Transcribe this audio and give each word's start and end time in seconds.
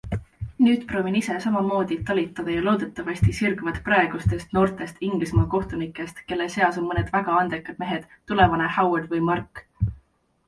Nüüd 0.65 0.85
proovin 0.91 1.15
ise 1.17 1.33
samamoodi 1.41 1.97
talitada 2.05 2.53
ja 2.53 2.61
loodetavasti 2.67 3.35
sirguvad 3.39 3.75
praegustest 3.89 4.55
noortest 4.57 5.03
Inglismaa 5.09 5.45
kohtunikest, 5.55 6.21
kelle 6.31 6.47
seas 6.53 6.79
on 6.81 6.87
mõned 6.93 7.11
väga 7.17 7.35
andekad 7.43 7.83
mehed, 7.85 8.07
tulevane 8.33 8.71
Howard 8.79 9.13
või 9.13 9.21
Mark. 9.29 9.63